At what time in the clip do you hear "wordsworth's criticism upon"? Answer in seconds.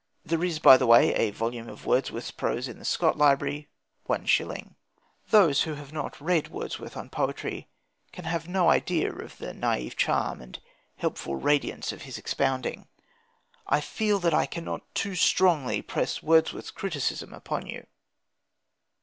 16.23-17.67